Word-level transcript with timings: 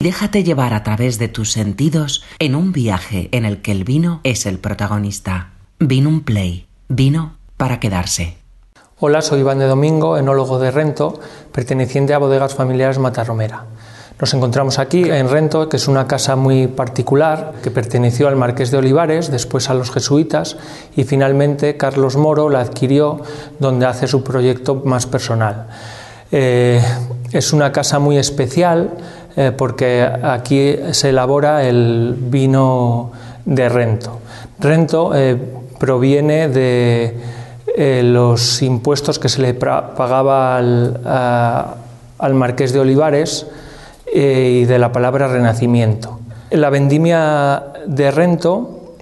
Déjate 0.00 0.44
llevar 0.44 0.74
a 0.74 0.84
través 0.84 1.18
de 1.18 1.26
tus 1.26 1.50
sentidos 1.50 2.22
en 2.38 2.54
un 2.54 2.70
viaje 2.70 3.28
en 3.32 3.44
el 3.44 3.60
que 3.62 3.72
el 3.72 3.82
vino 3.82 4.20
es 4.22 4.46
el 4.46 4.60
protagonista. 4.60 5.54
Vino 5.80 6.08
un 6.08 6.22
play. 6.22 6.68
Vino 6.88 7.34
para 7.56 7.80
quedarse. 7.80 8.36
Hola, 9.00 9.22
soy 9.22 9.40
Iván 9.40 9.58
de 9.58 9.66
Domingo, 9.66 10.16
enólogo 10.16 10.60
de 10.60 10.70
Rento, 10.70 11.18
perteneciente 11.50 12.14
a 12.14 12.18
Bodegas 12.18 12.54
Familiares 12.54 13.00
Matarromera. 13.00 13.64
Nos 14.20 14.32
encontramos 14.34 14.78
aquí 14.78 15.02
en 15.02 15.28
Rento, 15.28 15.68
que 15.68 15.78
es 15.78 15.88
una 15.88 16.06
casa 16.06 16.36
muy 16.36 16.68
particular 16.68 17.54
que 17.60 17.72
perteneció 17.72 18.28
al 18.28 18.36
Marqués 18.36 18.70
de 18.70 18.78
Olivares, 18.78 19.32
después 19.32 19.68
a 19.68 19.74
los 19.74 19.90
jesuitas 19.90 20.58
y 20.94 21.02
finalmente 21.02 21.76
Carlos 21.76 22.16
Moro 22.16 22.50
la 22.50 22.60
adquirió 22.60 23.20
donde 23.58 23.86
hace 23.86 24.06
su 24.06 24.22
proyecto 24.22 24.76
más 24.84 25.06
personal. 25.06 25.66
Eh, 26.30 26.80
es 27.32 27.52
una 27.52 27.72
casa 27.72 27.98
muy 27.98 28.16
especial 28.16 28.96
eh, 29.36 29.52
porque 29.56 30.02
aquí 30.02 30.76
se 30.92 31.10
elabora 31.10 31.64
el 31.64 32.16
vino 32.18 33.12
de 33.44 33.68
Rento. 33.68 34.20
Rento 34.58 35.12
eh, 35.14 35.36
proviene 35.78 36.48
de 36.48 37.38
los 38.02 38.60
impuestos 38.62 39.20
que 39.20 39.28
se 39.28 39.40
le 39.40 39.54
pagaba 39.54 40.56
al, 40.56 41.00
al 42.18 42.34
Marqués 42.34 42.72
de 42.72 42.80
Olivares 42.80 43.46
eh, 44.12 44.60
y 44.62 44.64
de 44.64 44.78
la 44.78 44.92
palabra 44.92 45.28
renacimiento. 45.28 46.18
La 46.50 46.70
vendimia 46.70 47.72
de 47.86 48.10
rento 48.10 48.94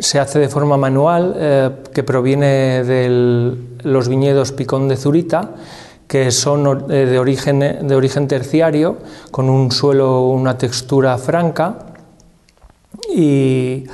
se 0.00 0.18
hace 0.18 0.38
de 0.38 0.48
forma 0.48 0.76
manual, 0.76 1.34
eh, 1.36 1.70
que 1.94 2.02
proviene 2.02 2.84
de 2.84 3.56
los 3.82 4.08
viñedos 4.08 4.52
Picón 4.52 4.88
de 4.88 4.96
Zurita, 4.96 5.50
que 6.08 6.30
son 6.32 6.86
eh, 6.90 7.06
de 7.06 7.18
origen, 7.18 7.60
de 7.60 7.94
origen 7.94 8.26
terciario, 8.26 8.96
con 9.30 9.48
un 9.48 9.70
suelo, 9.70 10.22
una 10.28 10.58
textura 10.58 11.16
franca, 11.18 11.78
y 13.14 13.84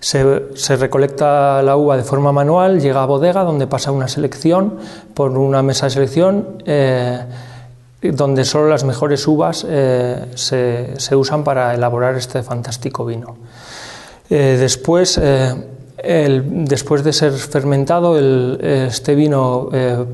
se, 0.00 0.44
se, 0.54 0.76
recolecta 0.76 1.60
la 1.62 1.76
uva 1.76 1.96
de 1.96 2.04
forma 2.04 2.32
manual, 2.32 2.80
llega 2.80 3.02
a 3.02 3.06
bodega 3.06 3.44
donde 3.44 3.66
pasa 3.66 3.92
una 3.92 4.08
selección 4.08 4.78
por 5.12 5.36
una 5.36 5.62
mesa 5.62 5.86
de 5.86 5.90
selección 5.90 6.62
donde 8.12 8.44
solo 8.44 8.68
las 8.68 8.84
mejores 8.84 9.26
uvas 9.26 9.66
eh, 9.68 10.26
se, 10.34 11.16
usan 11.16 11.44
para 11.44 11.74
elaborar 11.74 12.16
este 12.16 12.42
fantástico 12.42 13.04
vino. 13.04 13.36
Eh, 14.28 14.56
después, 14.58 15.18
eh, 15.22 15.54
después 16.44 17.04
de 17.04 17.12
ser 17.12 17.32
fermentado, 17.32 18.18
este 18.18 19.14
vino 19.14 19.68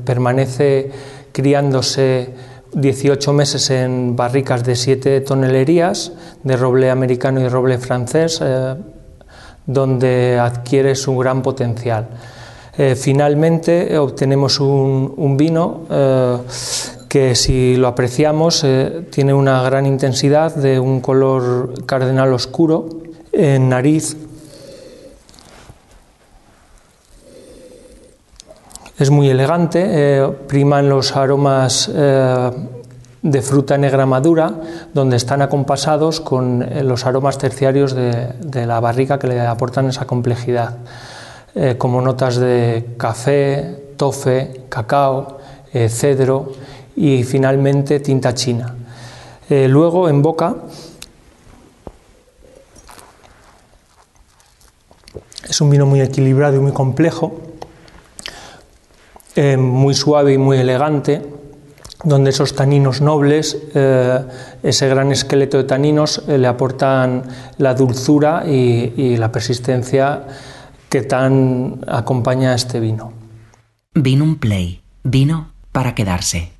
permanece 0.05 0.91
criándose 1.31 2.29
18 2.73 3.33
meses 3.33 3.69
en 3.69 4.15
barricas 4.15 4.63
de 4.63 4.75
7 4.75 5.21
tonelerías 5.21 6.13
de 6.43 6.55
roble 6.55 6.89
americano 6.89 7.41
y 7.41 7.47
roble 7.47 7.77
francés, 7.77 8.41
donde 9.65 10.39
adquiere 10.39 10.95
su 10.95 11.17
gran 11.17 11.41
potencial. 11.41 12.07
finalmente 12.95 13.97
obtenemos 13.97 14.59
un, 14.59 15.35
vino 15.37 15.81
que 17.11 17.35
si 17.35 17.75
lo 17.75 17.89
apreciamos 17.89 18.63
eh, 18.63 19.05
tiene 19.11 19.33
una 19.33 19.61
gran 19.63 19.85
intensidad 19.85 20.55
de 20.55 20.79
un 20.79 21.01
color 21.01 21.85
cardenal 21.85 22.31
oscuro 22.31 22.87
en 23.33 23.67
nariz. 23.67 24.15
Es 29.01 29.09
muy 29.09 29.31
elegante, 29.31 29.83
eh, 29.83 30.27
priman 30.47 30.87
los 30.87 31.15
aromas 31.15 31.89
eh, 31.91 32.51
de 33.23 33.41
fruta 33.41 33.75
negra 33.75 34.05
madura, 34.05 34.53
donde 34.93 35.17
están 35.17 35.41
acompasados 35.41 36.21
con 36.21 36.63
los 36.83 37.07
aromas 37.07 37.39
terciarios 37.39 37.95
de, 37.95 38.65
la 38.67 38.79
barrica 38.79 39.17
que 39.17 39.25
le 39.25 39.41
aportan 39.41 39.87
esa 39.87 40.05
complejidad, 40.05 40.77
como 41.79 41.99
notas 41.99 42.35
de 42.35 42.93
café, 42.97 43.93
tofe, 43.97 44.65
cacao, 44.69 45.39
cedro 45.89 46.51
y 46.95 47.23
finalmente 47.23 48.01
tinta 48.01 48.35
china. 48.35 48.75
Eh, 49.49 49.67
luego 49.67 50.09
en 50.09 50.21
boca 50.21 50.57
es 55.49 55.59
un 55.59 55.71
vino 55.71 55.87
muy 55.87 56.01
equilibrado 56.01 56.55
y 56.55 56.59
muy 56.59 56.71
complejo, 56.71 57.50
eh, 59.35 59.57
muy 59.57 59.93
suave 59.93 60.33
y 60.33 60.37
muy 60.37 60.57
elegante, 60.57 61.21
donde 62.03 62.31
esos 62.31 62.55
taninos 62.55 63.01
nobles, 63.01 63.57
eh, 63.75 64.19
ese 64.63 64.87
gran 64.87 65.11
esqueleto 65.11 65.57
de 65.57 65.63
taninos, 65.65 66.23
le 66.27 66.47
aportan 66.47 67.23
la 67.57 67.73
dulzura 67.73 68.43
y, 68.45 68.93
y 68.97 69.17
la 69.17 69.31
persistencia 69.31 70.23
que 70.89 71.01
tan 71.01 71.81
acompaña 71.87 72.51
a 72.51 72.55
este 72.55 72.79
vino. 72.79 73.13
Vino 73.93 74.23
un 74.23 74.37
play, 74.37 74.81
vino 75.03 75.51
para 75.71 75.95
quedarse. 75.95 76.51